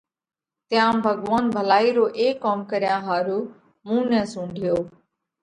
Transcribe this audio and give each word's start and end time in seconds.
تيام 0.69 0.95
ڀڳوونَ 1.03 1.43
ڀلائِي 1.55 1.89
رو 1.97 2.05
اي 2.19 2.27
ڪوم 2.43 2.59
ڪريا 2.71 2.95
ۿارُو 3.07 3.39
مُون 3.85 4.01
نئہ 4.11 4.23
سُونڍيوھ۔ 4.31 4.81